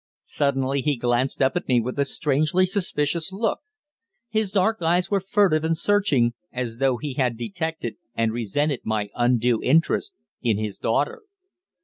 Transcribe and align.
Suddenly 0.23 0.81
he 0.81 0.95
glanced 0.97 1.43
up 1.43 1.55
at 1.55 1.67
me 1.67 1.79
with 1.79 1.99
a 1.99 2.05
strangely 2.05 2.65
suspicious 2.65 3.31
look. 3.31 3.59
His 4.29 4.51
dark 4.51 4.81
eyes 4.81 5.11
were 5.11 5.19
furtive 5.21 5.63
and 5.63 5.77
searching, 5.77 6.33
as 6.51 6.77
though 6.79 6.97
he 6.97 7.13
had 7.13 7.37
detected 7.37 7.97
and 8.15 8.33
resented 8.33 8.81
my 8.83 9.11
undue 9.13 9.61
interest 9.61 10.15
in 10.41 10.57
his 10.57 10.79
daughter. 10.79 11.21